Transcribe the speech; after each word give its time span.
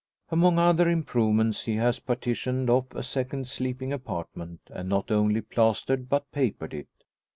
Among 0.31 0.57
other 0.57 0.89
improvements 0.89 1.65
he 1.65 1.75
has 1.75 1.99
partitioned 1.99 2.71
off 2.71 2.85
a 2.95 3.03
second 3.03 3.47
sleeping 3.47 3.93
apartment, 3.93 4.61
and 4.71 4.89
not 4.89 5.11
only 5.11 5.41
plastered 5.41 6.09
but 6.09 6.31
papered 6.31 6.73
it. 6.73 6.89